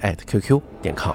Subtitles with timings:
[0.00, 1.14] @QQ 点 com。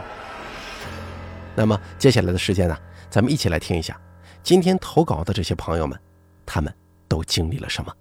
[1.55, 2.77] 那么接下来的时间呢，
[3.09, 3.99] 咱们一起来听一下
[4.41, 5.97] 今天投稿的这些朋友们，
[6.45, 6.73] 他们
[7.07, 7.93] 都经历了什么。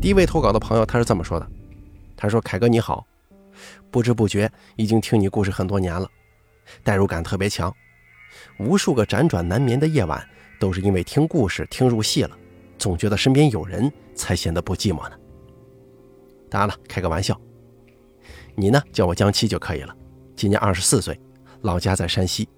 [0.00, 1.50] 第一位投稿的朋友他是这么说的
[2.16, 3.04] ：“他说，凯哥你好，
[3.90, 6.08] 不知不觉已经听你故事很多年了，
[6.84, 7.74] 代入感特别强，
[8.60, 10.24] 无数个辗转难眠的夜晚
[10.60, 12.36] 都是因为听故事听入戏了，
[12.78, 15.16] 总觉得身边有人才显得不寂寞呢。”
[16.50, 17.38] 当然了，开个玩笑。
[18.54, 19.94] 你呢，叫我江七就可以了。
[20.34, 21.18] 今年二十四岁，
[21.62, 22.48] 老家在山西。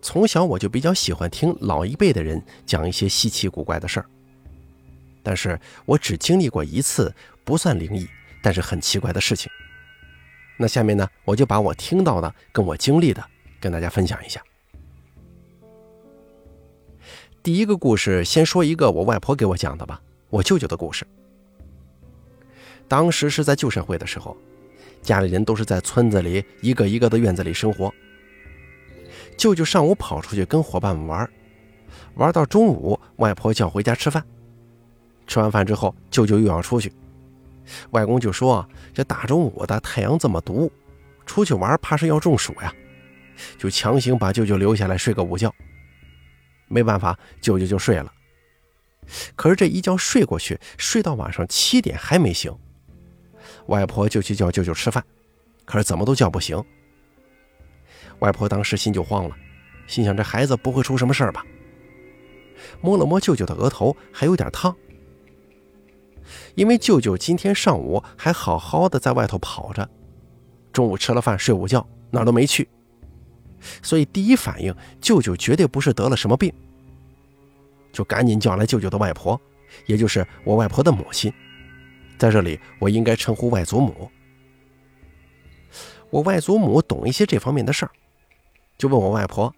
[0.00, 4.06] 从小我就比较喜欢听老一辈的人讲一些稀奇古怪的事儿。
[5.22, 7.12] 但是我只经历过一次
[7.44, 8.06] 不算灵异，
[8.42, 9.50] 但是很奇怪的事情。
[10.56, 13.24] 那下面呢，我就把我听到的跟我经历的
[13.60, 14.40] 跟大家分享一下。
[17.42, 21.06] 第一个故事，先说一个我外婆给我讲的吧，我舅舅的故事。
[22.88, 24.36] 当时是在旧社会的时候，
[25.02, 27.92] 家里人都是在村子里一个一个的院子里生活。
[29.36, 31.30] 舅舅上午跑出去跟伙伴们玩，
[32.14, 34.24] 玩到中午，外婆叫回家吃饭。
[35.26, 36.92] 吃完饭之后，舅舅又要出去。
[37.90, 40.70] 外公就说：“这大中午的太阳这么毒，
[41.26, 42.72] 出去玩怕是要中暑呀。”
[43.58, 45.52] 就强行把舅舅留下来睡个午觉。
[46.68, 48.12] 没办法，舅舅就睡了。
[49.34, 52.56] 可是这一觉睡过去，睡到晚上七点还没醒。
[53.66, 55.02] 外婆就去叫舅舅吃饭，
[55.64, 56.62] 可是怎么都叫不醒。
[58.20, 59.36] 外婆当时心就慌了，
[59.86, 61.44] 心想这孩子不会出什么事儿吧？
[62.80, 64.74] 摸了摸舅舅的额头，还有点烫。
[66.54, 69.88] 因为舅舅今天上午还好好的在外头跑着，
[70.72, 72.68] 中午吃了饭睡午觉，哪儿都没去，
[73.82, 76.52] 所以第一反应舅舅绝对不是得了什么病，
[77.92, 79.40] 就赶紧叫来舅舅的外婆，
[79.84, 81.32] 也就是我外婆的母亲。
[82.18, 84.10] 在这里，我应该称呼外祖母。
[86.10, 87.90] 我外祖母懂一些这方面的事儿，
[88.78, 89.54] 就问我外婆：“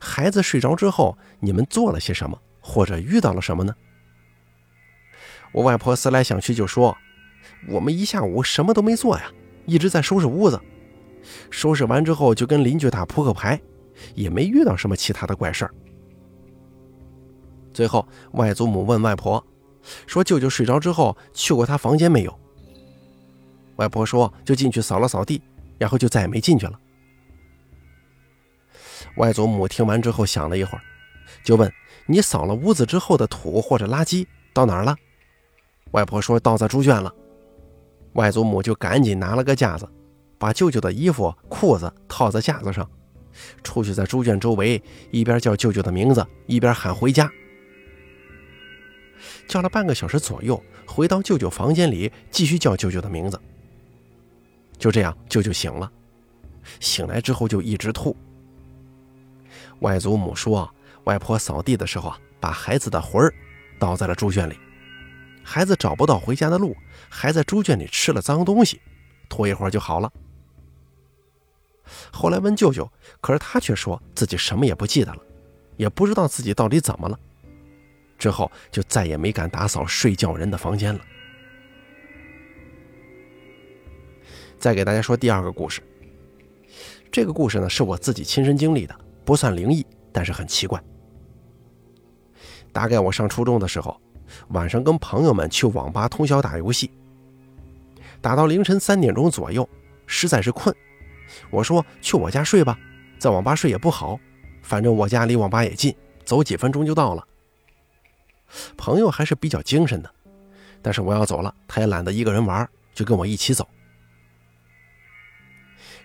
[0.00, 3.74] 孩子睡着之后，你们做了些什么，或者遇到了什么呢？”
[5.52, 6.96] 我外婆思来想去就说
[7.70, 9.30] ：“我们一下午什么都没做呀，
[9.64, 10.60] 一直在收拾屋子。
[11.50, 13.58] 收拾完之后就跟邻居打扑克牌，
[14.14, 15.74] 也没遇到什么其他的怪事儿。”
[17.72, 19.42] 最后，外祖母问外婆。
[20.06, 22.40] 说舅舅睡着之后去过他房间没有？
[23.76, 25.40] 外婆说就进去扫了扫地，
[25.78, 26.80] 然后就再也没进去了。
[29.16, 30.82] 外祖母听完之后想了一会儿，
[31.44, 31.70] 就问
[32.06, 34.96] ：“你扫了屋子之后的土或者垃圾到哪儿了？”
[35.92, 37.12] 外婆说：“倒在猪圈了。”
[38.14, 39.86] 外祖母就赶紧拿了个架子，
[40.38, 42.90] 把舅舅的衣服裤子套在架子上，
[43.62, 47.30] 出去在猪圈周围一边叫舅舅的名字，一边喊回家。
[49.48, 53.40] 叫了半个小时左右，回到舅舅房间里，继续叫舅舅的名字。
[54.78, 55.90] 就这样，舅舅醒了。
[56.80, 58.16] 醒来之后就一直吐。
[59.80, 60.68] 外祖母说，
[61.04, 63.32] 外婆扫地的时候啊，把孩子的魂儿
[63.78, 64.58] 倒在了猪圈里，
[65.42, 66.76] 孩子找不到回家的路，
[67.08, 68.80] 还在猪圈里吃了脏东西，
[69.28, 70.12] 吐一会儿就好了。
[72.10, 75.22] 后来问舅舅，可是他却说自己什么也不记得了，
[75.76, 77.18] 也不知道自己到底怎么了。
[78.26, 81.00] 之后就再也没敢打扫睡觉人的房间了。
[84.58, 85.80] 再给大家说第二个故事。
[87.12, 88.92] 这个故事呢是我自己亲身经历的，
[89.24, 90.82] 不算灵异，但是很奇怪。
[92.72, 93.96] 大概我上初中的时候，
[94.48, 96.90] 晚上跟朋友们去网吧通宵打游戏，
[98.20, 99.68] 打到凌晨三点钟左右，
[100.04, 100.74] 实在是困，
[101.48, 102.76] 我说去我家睡吧，
[103.20, 104.18] 在网吧睡也不好，
[104.62, 105.94] 反正我家离网吧也近，
[106.24, 107.24] 走几分钟就到了。
[108.76, 110.10] 朋友还是比较精神的，
[110.82, 113.66] 但是我要走了，他也懒得一个人玩，就跟我一起走。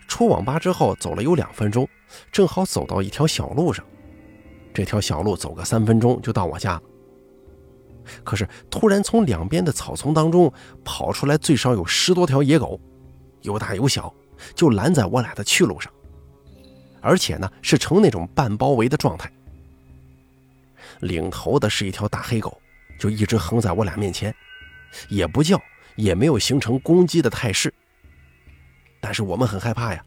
[0.07, 1.87] 出网吧之后走了有两分钟，
[2.31, 3.85] 正好走到一条小路上，
[4.73, 6.81] 这条小路走个三分钟就到我家了。
[8.23, 10.51] 可是突然从两边的草丛当中
[10.83, 12.79] 跑出来最少有十多条野狗，
[13.41, 14.13] 有大有小，
[14.53, 15.89] 就拦在我俩的去路上，
[16.99, 19.31] 而且呢是呈那种半包围的状态。
[21.01, 22.61] 领头的是一条大黑狗，
[22.97, 24.33] 就一直横在我俩面前，
[25.09, 25.61] 也不叫，
[25.95, 27.73] 也没有形成攻击的态势。
[28.99, 30.05] 但是我们很害怕呀，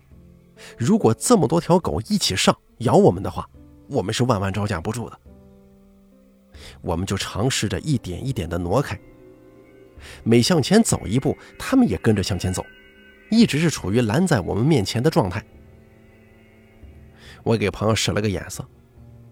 [0.79, 3.49] 如果这么多条狗一起上咬我们的话，
[3.89, 5.21] 我们是万万招架不住的。
[6.81, 8.99] 我们就尝试着一点一点的挪开，
[10.23, 12.65] 每向前走一步，他们也跟着向前走，
[13.31, 15.45] 一直是处于拦在我们面前的状态。
[17.43, 18.65] 我给朋友使了个眼色，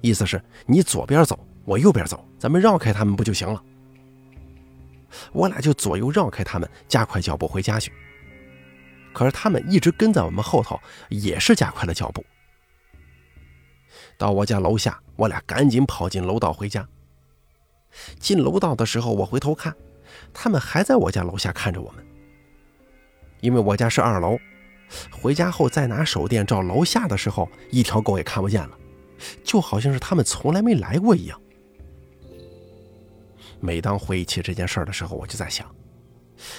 [0.01, 3.63] 意思是你左边走，我右边走，咱们绕开他们不就行了？
[5.33, 7.93] 我俩就左右绕开他们，加快脚步回家去。
[9.13, 10.81] 可是他们一直跟在我们后头，
[11.11, 12.25] 也是加快了脚步。
[14.17, 16.89] 到我家楼下，我俩赶紧跑进楼道回家。
[18.19, 19.77] 进楼道的时候，我回头看，
[20.33, 22.05] 他们还在我家楼下看着我们。
[23.41, 24.39] 因为我家是二楼，
[25.11, 28.79] 回家后再拿手电照楼下的时候，一条狗也看不见了，
[29.45, 31.39] 就好像是他们从来没来过一样。
[33.63, 35.73] 每当回忆起这件事的时候，我就在想，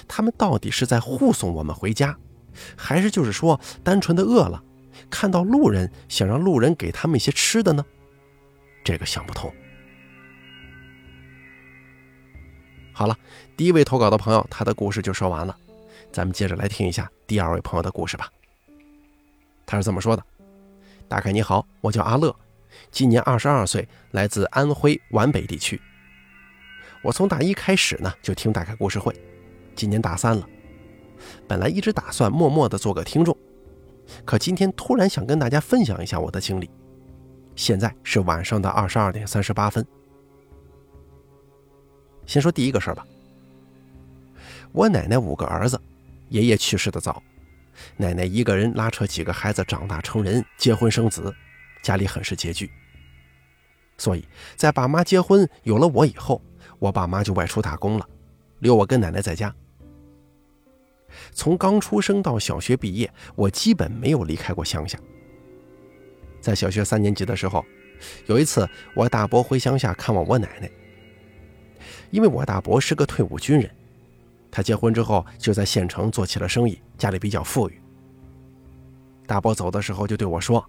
[0.07, 2.17] 他们到底是在护送我们回家，
[2.77, 4.63] 还是就是说单纯的饿了，
[5.09, 7.85] 看到路人想让路人给他们一些吃的呢？
[8.85, 9.53] 这个想不通。
[12.93, 13.17] 好了，
[13.57, 15.57] 第一位投稿的朋友，他的故事就说完了。
[16.11, 18.31] 咱们接着来听一下第二位朋友的故事吧。
[19.65, 20.23] 他是这么说的
[21.09, 22.33] ：“大概你好，我叫阿乐，
[22.91, 25.81] 今年二十二岁，来自安徽皖北地区。
[27.03, 29.13] 我从大一开始呢就听大概故事会，
[29.75, 30.47] 今年大三了。
[31.47, 33.37] 本来一直打算默默的做个听众，
[34.23, 36.69] 可今天突然想跟大家分享一下我的经历。
[37.55, 39.85] 现在是晚上的二十二点三十八分。”
[42.25, 43.05] 先说第一个事儿吧。
[44.71, 45.79] 我奶奶五个儿子，
[46.29, 47.21] 爷爷去世的早，
[47.97, 51.35] 奶奶一个人拉扯几个孩子长大成人，结婚生子，
[51.83, 52.71] 家里很是拮据。
[53.97, 56.41] 所以在爸妈结婚有了我以后，
[56.83, 58.05] 我爸妈就外出打工了，
[58.59, 59.55] 留我跟奶奶在家。
[61.31, 64.99] 从刚出生到小学毕业，我基本没有离开过乡下。
[66.41, 67.63] 在小学三年级的时候，
[68.25, 70.69] 有一次我大伯回乡下看望我奶奶。
[72.11, 73.73] 因为我大伯是个退伍军人，
[74.51, 77.81] 他结婚之后就在县城做起了生意，家里比较富裕。
[79.25, 80.61] 大伯走的时候就对我说：“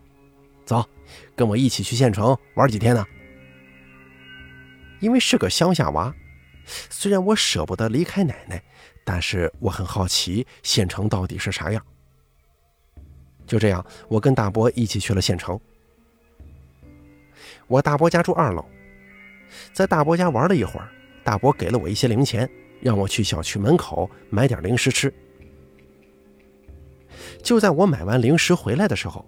[0.65, 0.89] 走，
[1.35, 3.05] 跟我一起去县城玩几天呢。”
[5.05, 6.15] 因为是个乡下娃，
[6.89, 8.63] 虽然我舍不得离开奶奶，
[9.05, 11.85] 但是我很好奇县城到底是啥样。
[13.47, 15.61] 就这样，我跟大伯一起去了县城。
[17.67, 18.65] 我大伯家住二楼，
[19.75, 20.89] 在大伯家玩了一会儿。
[21.23, 22.49] 大伯给了我一些零钱，
[22.81, 25.13] 让我去小区门口买点零食吃。
[27.43, 29.23] 就在我买完零食回来的时候，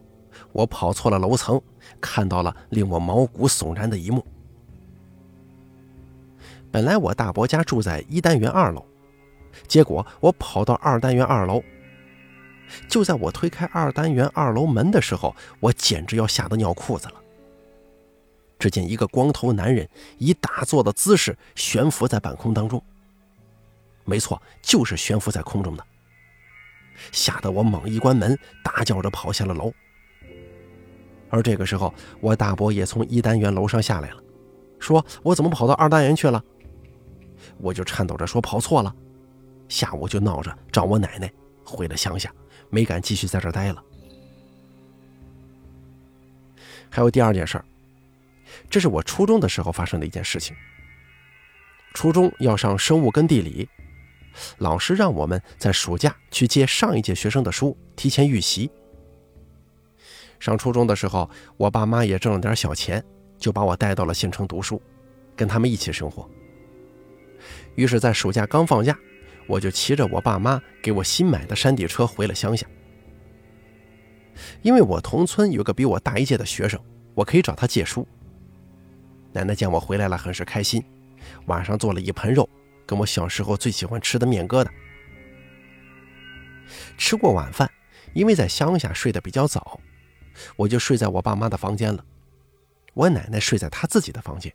[0.52, 1.61] 我跑错了楼层，
[2.00, 4.26] 看到了令我毛骨悚然的一幕。
[6.76, 8.84] 本来我大伯家住在一单元二楼，
[9.67, 11.62] 结果我跑到二单元二楼。
[12.87, 17.14] 就在我推开二单元二楼门的时候，我简直要吓得尿裤子了。
[18.58, 19.88] 只见一个光头男人
[20.19, 22.84] 以打坐的姿势悬浮在半空当中。
[24.05, 25.87] 没错，就是悬浮在空中的。
[27.11, 29.72] 吓得我猛一关门，大叫着跑下了楼。
[31.31, 34.22] 而这个时候，我大伯也从一单元楼上下来了，
[34.79, 36.44] 说我怎么跑到二单元去了？
[37.58, 38.94] 我就颤抖着说跑错了。
[39.69, 41.32] 下午就闹着找我奶奶
[41.65, 42.32] 回了乡下，
[42.70, 43.82] 没敢继续在这待了。
[46.89, 47.65] 还有第二件事儿。
[48.70, 50.56] 这是我初中的时候发生的一件事情。
[51.94, 53.69] 初中要上生物跟地理，
[54.58, 58.70] 老师让我们在暑假去借上一届学生的书，提前预习。
[60.39, 63.03] 上初中的时候，我爸妈也挣了点小钱，
[63.39, 64.81] 就把我带到了县城读书，
[65.34, 66.29] 跟他们一起生活。
[67.77, 68.99] 于是，在暑假刚放假，
[69.47, 72.67] 我就骑着我爸妈给我新买的山地车回了乡下。
[74.63, 76.81] 因为我同村有个比我大一届的学生，
[77.15, 78.06] 我可以找他借书。
[79.33, 80.83] 奶奶见我回来了，很是开心，
[81.47, 82.49] 晚上做了一盆肉，
[82.87, 84.69] 跟我小时候最喜欢吃的面疙瘩。
[86.99, 87.71] 吃过晚饭，
[88.15, 89.79] 因为在乡下睡得比较早，
[90.56, 92.05] 我就睡在我爸妈的房间了，
[92.95, 94.53] 我奶奶睡在她自己的房间。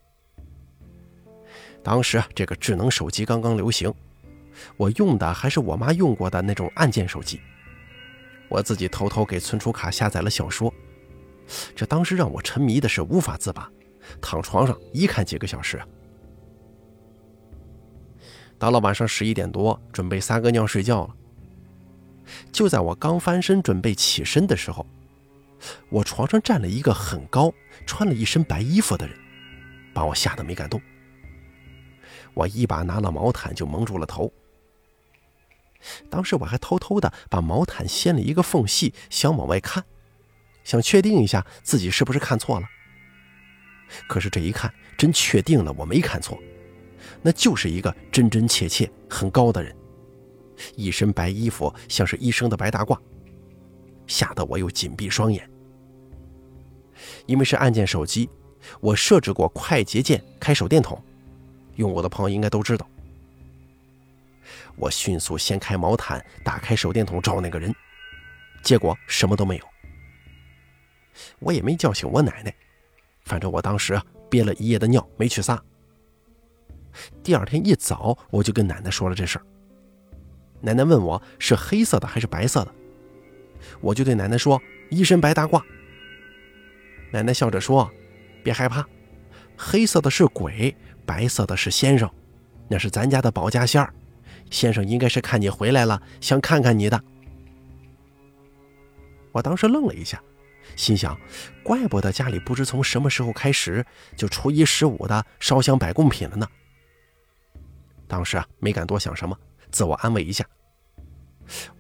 [1.83, 3.93] 当时啊，这个智能手机刚刚流行，
[4.77, 7.41] 我用的还是我妈用过的那种按键手机，
[8.49, 10.73] 我自己偷偷给存储卡下载了小说，
[11.75, 13.69] 这当时让我沉迷的是无法自拔。
[14.19, 15.81] 躺床上一看几个小时，
[18.57, 21.15] 到了晚上十一点多，准备撒个尿睡觉了。
[22.51, 24.85] 就在我刚翻身准备起身的时候，
[25.89, 27.53] 我床上站了一个很高、
[27.85, 29.15] 穿了一身白衣服的人，
[29.93, 30.81] 把我吓得没敢动。
[32.33, 34.31] 我一把拿了毛毯就蒙住了头。
[36.09, 39.83] 当时我还偷偷的把毛毯掀了一个缝隙，想往外看，
[40.63, 42.67] 想确定一下自己是不是看错了。
[44.07, 46.37] 可是这一看，真确定了我没看错，
[47.21, 49.75] 那就是一个真真切切很高的人，
[50.75, 52.97] 一身白衣服，像是医生的白大褂，
[54.07, 55.49] 吓得我又紧闭双眼。
[57.25, 58.29] 因为是按键手机，
[58.79, 61.03] 我设置过快捷键开手电筒，
[61.75, 62.87] 用过的朋友应该都知道。
[64.75, 67.73] 我迅速掀开毛毯，打开手电筒照那个人，
[68.63, 69.65] 结果什么都没有。
[71.39, 72.53] 我也没叫醒我奶奶，
[73.25, 75.61] 反正我当时憋了一夜的尿没去撒。
[77.23, 79.45] 第二天一早，我就跟奶奶说了这事儿。
[80.59, 82.73] 奶奶问我是黑色的还是白色的，
[83.79, 85.61] 我就对奶奶说一身白大褂。
[87.11, 87.91] 奶奶笑着说
[88.43, 88.87] ：“别害怕，
[89.57, 92.09] 黑色的是鬼，白色的是先生，
[92.67, 93.93] 那是咱家的保家仙儿。”
[94.51, 97.01] 先生应该是看你回来了，想看看你的。
[99.31, 100.21] 我当时愣了一下，
[100.75, 101.17] 心想：
[101.63, 103.85] 怪不得家里不知从什么时候开始
[104.17, 106.45] 就初一十五的烧香摆贡品了呢。
[108.09, 109.37] 当时啊，没敢多想什么，
[109.71, 110.45] 自我安慰一下。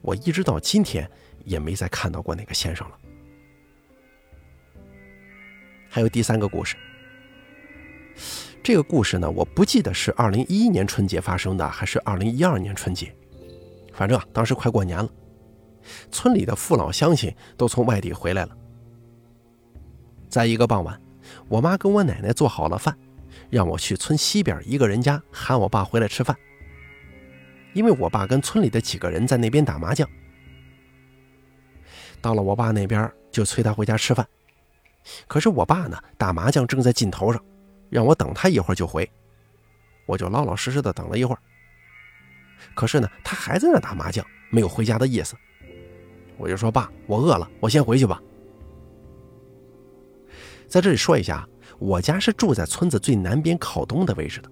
[0.01, 1.09] 我一直到今天
[1.43, 2.97] 也没再看到过那个先生了。
[5.89, 6.77] 还有第三个故事。
[8.63, 13.13] 这个故事呢，我不记得是二零一一年春节发生的，还是二零一二年春节。
[13.91, 15.09] 反正啊，当时快过年了，
[16.11, 18.55] 村里的父老乡亲都从外地回来了。
[20.29, 21.01] 在一个傍晚，
[21.49, 22.95] 我妈跟我奶奶做好了饭，
[23.49, 26.37] 让我去村西边一个人家喊我爸回来吃饭，
[27.73, 30.07] 因为我爸跟村里的几个人在那边打麻将。
[32.21, 34.25] 到了我爸那边，就催他回家吃饭，
[35.27, 37.43] 可是我爸呢，打麻将正在劲头上。
[37.91, 39.07] 让我等他一会儿就回，
[40.05, 41.41] 我就老老实实的等了一会儿。
[42.73, 45.35] 可是呢，他还在那打麻将，没有回家的意思。
[46.37, 48.19] 我就说：“爸，我饿了，我先回去吧。”
[50.69, 51.45] 在这里说一下，
[51.79, 54.49] 我家是住在村子最南边靠东的位置的。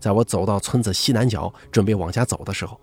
[0.00, 2.78] 在我走到村子西南角，准备往家走的时候，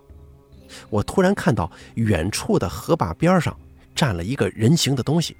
[0.89, 3.55] 我突然看到远处的河坝边上
[3.93, 5.35] 站了一个人形的东西。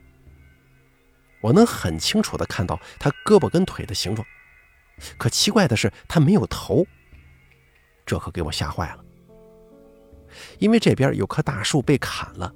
[1.42, 4.26] 我能很清楚地看到他胳膊跟腿的形状，
[5.18, 6.86] 可奇怪的是他没有头，
[8.06, 9.04] 这可给我吓坏了。
[10.60, 12.54] 因为这边有棵大树被砍了，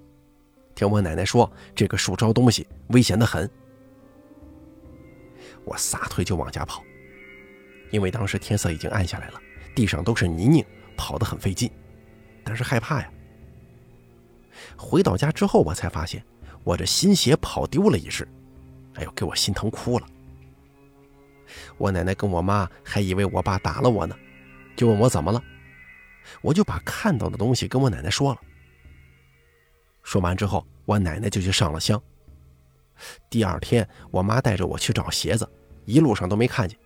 [0.76, 3.50] 听我奶奶说这个树招东西，危险的很。
[5.66, 6.84] 我撒腿就往家跑，
[7.90, 9.42] 因为当时天色已经暗下来了，
[9.76, 10.64] 地上都是泥泞，
[10.96, 11.70] 跑得很费劲，
[12.44, 13.12] 但是害怕呀。
[14.78, 16.24] 回到家之后，我才发现
[16.64, 18.28] 我这新鞋跑丢了一只。
[18.96, 20.08] 哎呦，给我心疼哭了！
[21.78, 24.16] 我奶奶跟我妈还以为我爸打了我呢，
[24.76, 25.42] 就问我怎么了，
[26.42, 28.42] 我就把看到的东西跟我奶奶说了。
[30.02, 32.02] 说完之后，我奶奶就去上了香。
[33.30, 35.50] 第二天，我妈带着我去找鞋子，
[35.86, 36.78] 一路上都没看见。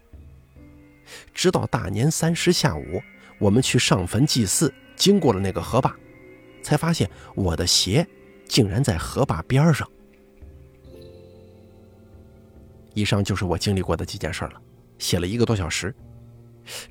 [1.34, 3.02] 直到大年三十下午，
[3.40, 5.96] 我们去上坟祭祀，经过了那个河坝，
[6.64, 8.08] 才发现我的鞋
[8.48, 9.90] 竟然在河坝边上。
[12.94, 14.62] 以上就是我经历过的几件事了，
[14.98, 15.94] 写了一个多小时。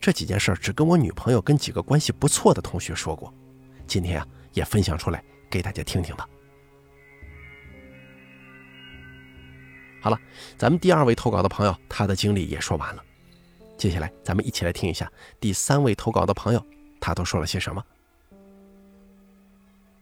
[0.01, 3.33] 这几件事只跟我女朋友跟几个关系不错的同学说过，
[3.87, 6.29] 今天啊也分享出来给大家听听吧。
[10.01, 10.21] 好了，
[10.57, 13.05] 咱们第二位投稿的朋友他的经历也说完了，
[13.77, 16.67] 接下来咱们一起来听一下第三位投稿的朋友
[17.01, 17.85] 他都说了些什么。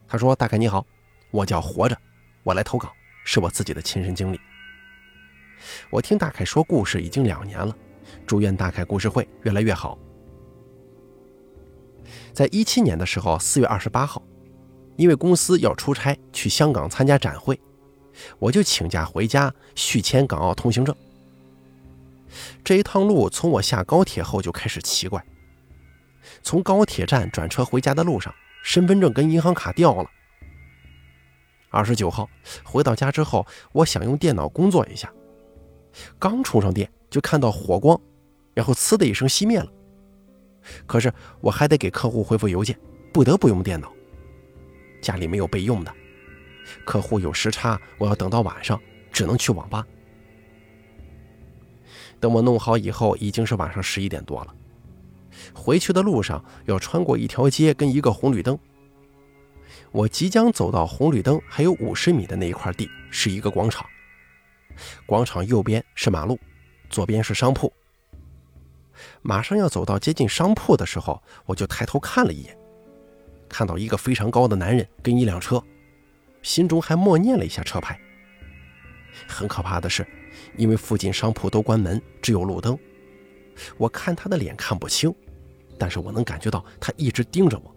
[0.09, 0.87] 他说：“大概你好，
[1.33, 1.99] 我叫活着，
[2.45, 2.93] 我来投稿，
[3.25, 4.41] 是我自己的亲身经历。”
[5.91, 7.77] 我听大凯说故事已经两年了，
[8.27, 9.99] 祝愿大凯故事会越来越好。
[12.33, 14.23] 在一七年的时候，四月二十八号，
[14.97, 17.59] 因为公司要出差去香港参加展会，
[18.39, 20.95] 我就请假回家续签港澳通行证。
[22.63, 25.25] 这一趟路从我下高铁后就开始奇怪，
[26.43, 30.11] 从高铁站转车回家的路上，身份证跟银行卡掉了。
[31.71, 32.29] 二十九号
[32.63, 35.13] 回到家之后，我想用电脑工作一下。
[36.19, 38.01] 刚充上电，就看到火光，
[38.55, 39.73] 然后“呲”的一声熄灭了。
[40.87, 42.79] 可是我还得给客户回复邮件，
[43.13, 43.93] 不得不用电脑。
[45.01, 45.95] 家里没有备用的，
[46.85, 48.81] 客户有时差，我要等到晚上，
[49.13, 49.87] 只能去网吧。
[52.19, 54.55] 等我弄好以后，已经是晚上十一点多了。
[55.53, 58.59] 回去的路上要穿过一条街跟一个红绿灯。
[59.93, 63.87] 我即将走到红绿灯还有五十米的那一块地，是一个广场。
[65.07, 66.39] 广场右边是马路，
[66.91, 67.73] 左边是商铺。
[69.23, 72.57] 马上要走到接近商铺的时候，我就抬头看了一眼，
[73.49, 75.63] 看到一个非常高的男人跟一辆车，
[76.43, 77.99] 心中还默念了一下车牌。
[79.27, 80.07] 很可怕的是，
[80.57, 82.79] 因为附近商铺都关门，只有路灯，
[83.77, 85.15] 我看他的脸看不清，
[85.79, 87.75] 但是我能感觉到他一直盯着我。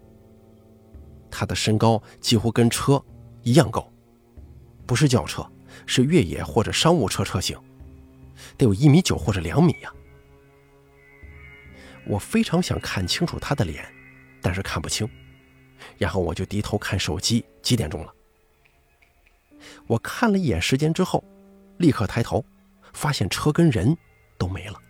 [1.30, 3.02] 他的身高几乎跟车
[3.42, 3.90] 一样高，
[4.86, 5.46] 不是轿车，
[5.86, 7.58] 是越野或者商务车车型，
[8.56, 9.92] 得有一米九或者两米呀。
[12.06, 13.84] 我非常想看清楚他的脸，
[14.40, 15.08] 但是看不清，
[15.98, 18.12] 然后我就低头看手机，几点钟了？
[19.86, 21.22] 我看了一眼时间之后，
[21.78, 22.44] 立刻抬头，
[22.92, 23.96] 发现车跟人
[24.38, 24.80] 都没了。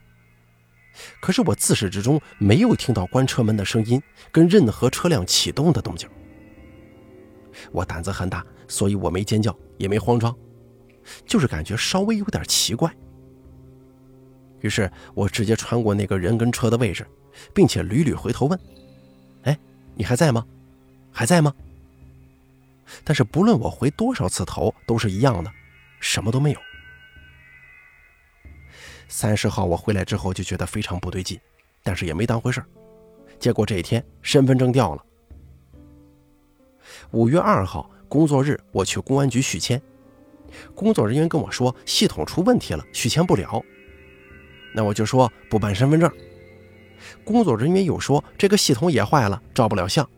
[1.20, 6.08] 可是我自始至终没有听到关车门的声音，跟任何车辆启动的动静。
[7.72, 10.36] 我胆子很大，所以我没尖叫，也没慌张，
[11.26, 12.92] 就是感觉稍微有点奇怪。
[14.60, 17.06] 于是我直接穿过那个人跟车的位置，
[17.54, 18.58] 并且屡屡回头问
[19.44, 19.58] ：“哎，
[19.94, 20.46] 你还在吗？
[21.10, 21.54] 还在吗？”
[23.04, 25.50] 但是不论我回多少次头，都是一样的，
[26.00, 26.60] 什么都没有。
[29.08, 31.40] 三十号我回来之后就觉得非常不对劲，
[31.82, 32.62] 但是也没当回事
[33.38, 35.04] 结果这一天身份证掉了。
[37.12, 39.80] 五月二号工作日，我去公安局续签，
[40.74, 43.62] 工作人员跟我说系统出问题了，续签不了。
[44.74, 46.10] 那我就说不办身份证。
[47.24, 50.08] 工作人员又说这个系统也坏了，照不了相。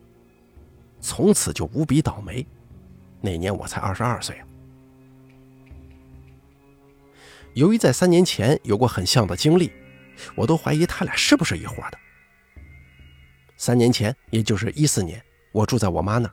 [0.99, 2.45] 从此就无比倒霉。
[3.21, 4.47] 那年我才二十二岁啊。
[7.53, 9.71] 由于在三年前有过很像的经历，
[10.35, 11.97] 我都怀疑他俩是不是一伙的。
[13.55, 16.29] 三年前，也就是一四年，我住在我妈那。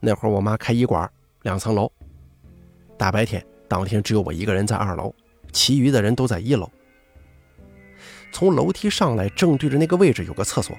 [0.00, 1.10] 那会儿我妈开医馆，
[1.42, 1.90] 两层楼。
[3.02, 5.12] 大白天，当天只有我一个人在二楼，
[5.50, 6.70] 其余的人都在一楼。
[8.30, 10.78] 从楼梯上来，正对着那个位置有个厕所。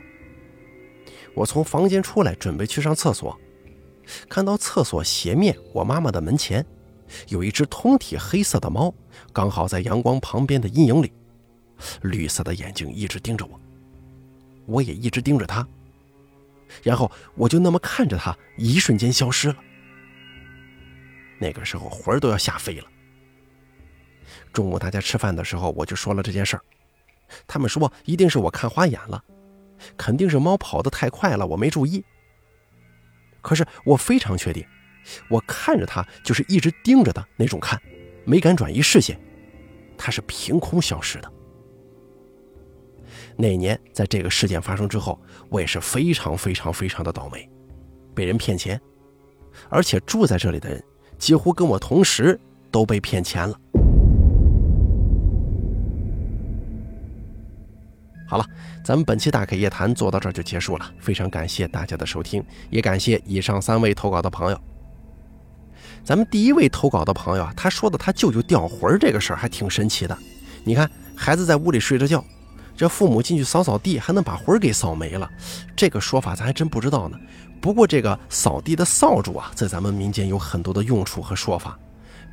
[1.33, 3.37] 我从房间出来，准备去上厕所，
[4.29, 6.65] 看到厕所斜面我妈妈的门前，
[7.27, 8.95] 有一只通体黑色的猫，
[9.33, 11.11] 刚好在阳光旁边的阴影里，
[12.03, 13.59] 绿色的眼睛一直盯着我，
[14.65, 15.67] 我也一直盯着它。
[16.83, 19.57] 然后我就那么看着它，一瞬间消失了。
[21.43, 22.87] 那个时候魂儿都要吓飞了。
[24.53, 26.63] 中午大家吃饭的时候，我就说了这件事儿，
[27.45, 29.21] 他们说一定是我看花眼了，
[29.97, 32.01] 肯定是猫跑得太快了，我没注意。
[33.41, 34.65] 可是我非常确定，
[35.29, 37.77] 我看着它就是一直盯着的那种看，
[38.23, 39.19] 没敢转移视线，
[39.97, 41.29] 它是凭空消失的。
[43.35, 47.49] 那年，在这个事件发生之后，我也是非常非常非常的倒霉，
[48.15, 48.79] 被人骗钱，
[49.69, 50.81] 而且住在这里的人
[51.17, 52.39] 几乎跟我同时
[52.71, 53.55] 都被骗钱了。
[58.27, 58.45] 好了，
[58.83, 64.59] 咱们本期大 K 夜谈做到这儿就结束了，非常感谢大家的收听，也感谢以上三位投稿的朋友。
[66.03, 70.17] 咱们第一位投稿的朋友啊，他说的他舅舅掉魂这个事儿还挺神奇的，
[70.63, 72.23] 你看，孩子在屋里睡着觉。
[72.75, 75.29] 这父母进去扫扫地，还能把魂儿给扫没了，
[75.75, 77.19] 这个说法咱还真不知道呢。
[77.63, 81.79] 不过这个扫地的扫帚啊，在咱们民间有很多的用处和说法，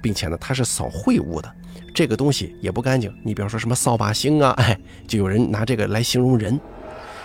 [0.03, 1.49] 并且呢，它是扫秽物的，
[1.95, 3.16] 这个东西也不干净。
[3.23, 6.59] 你比方说什么扫把星啊，哎，就有人拿这个来形容人。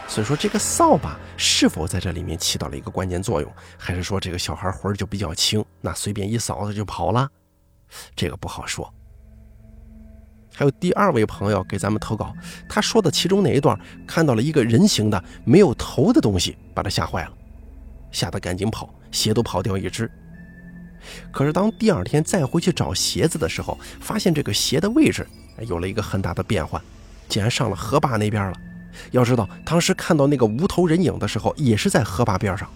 [0.08, 7.28] 所以说这个扫把是否在这里面起到了一个关键作用，还是说这个小孩魂就比较轻，那随便一扫他就跑了，
[8.16, 8.88] 这个不好说。
[10.54, 12.32] 还有第二位朋友给咱们投稿，
[12.70, 17.32] 他说的其中哪一段看到了一个人形的没有头的东西，把他吓坏了，
[18.16, 20.10] 吓得赶紧跑，鞋都跑掉一只。
[21.34, 25.28] 可是当第二天再回去找鞋子的时候，发现这个鞋的位置
[25.68, 26.82] 有了一个很大的变换，
[27.28, 28.58] 竟然上了河坝那边了。
[29.12, 32.70] 要知道，当时看到那个无头人影的时候，也是在河坝边上。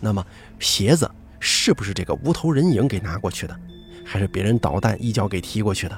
[0.00, 0.26] 那么
[0.58, 1.08] 鞋子
[1.38, 3.56] 是不是这个无头人影给拿过去的，
[4.04, 5.96] 还是别人捣蛋一脚给踢过去的？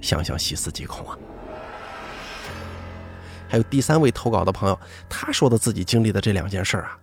[0.00, 1.18] 想想细思极恐啊！
[3.48, 6.98] 还有第三位投稿的朋友，他说的自己经历的这两件事啊，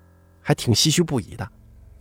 [0.47, 1.49] 还挺唏嘘不已的。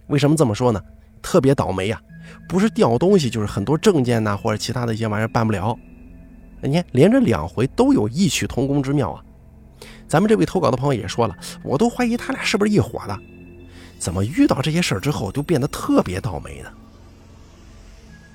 [0.08, 0.78] 为什么这么说呢？
[1.22, 1.98] 特别倒霉呀，
[2.46, 5.74] 不是掉东西，就是很多证件呐，或者其他的一些玩意儿办不了。
[6.60, 9.24] 你看，连着两回都有异曲同工之妙啊！
[10.06, 13.18] 咱们这位投稿的朋友也说了，我都怀疑他俩是不是一伙的，
[13.98, 16.70] 怎么遇到这些事儿之后就变得特别倒霉呢？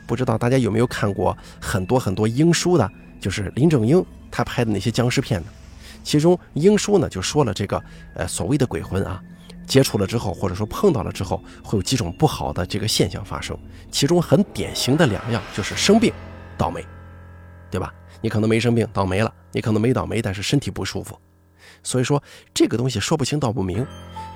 [0.08, 5.48] 不知道大家有没有看过很多很多英叔的，就是林正英他拍的那些僵尸片呢？
[6.04, 7.84] 其中英叔呢就说了这个，
[8.16, 9.22] 呃，所谓的鬼魂啊，
[9.70, 13.58] 接触了之后或者说碰到了之后，会有几种不好的这个现象发生。
[13.90, 16.12] 其中很典型的两样就是生病、
[16.58, 16.84] 倒霉，
[17.70, 17.94] 对吧？
[18.20, 21.18] 你可能没生病，倒霉了；你可能没倒霉，但是身体不舒服。
[21.84, 22.22] 所以说
[22.54, 23.86] 这个东西说不清道不明。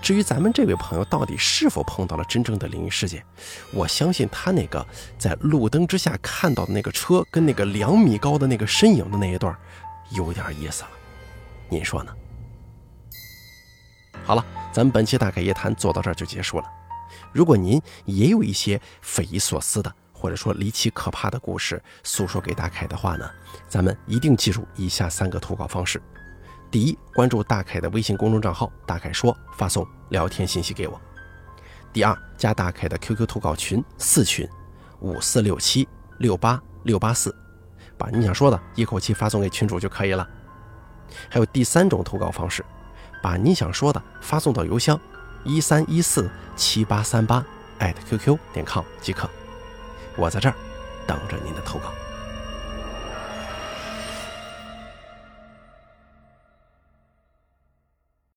[0.01, 3.25] 至于咱们这位朋友到底是否碰到了真正的灵异事件，
[3.73, 4.85] 我相信他那个
[5.17, 9.57] 在路灯之下看到的那个车跟那个两米高的那个身影的那一段，
[10.11, 10.89] 有点意思了。
[11.69, 12.13] 您说呢？
[14.23, 16.65] 好了，咱们本期大开夜谈做到这儿就结束了。
[17.31, 23.29] 如果您也有一些匪夷所思的，或者说离奇可怕的故事诉说给大凯的话呢，
[23.69, 26.01] 咱们一定记住以下三个投稿方式。
[26.71, 30.99] 第一，关注大凯的微信公众账号“大凯说”，发送聊天信息给我。
[31.93, 34.49] 第二，加大凯的 QQ 投稿群四群，
[35.01, 37.35] 五四六七六八六八四，
[37.95, 40.27] 把你想说的一口气发送给群主就可以了。
[41.29, 42.65] 还有第三种投稿方式，
[43.23, 44.99] 把你想说的发送到邮箱
[45.45, 47.43] 一三一四七八三八
[47.79, 49.29] @QQ 点 com 即可。
[50.17, 50.55] 我在这儿
[51.07, 52.02] 等着您的投稿。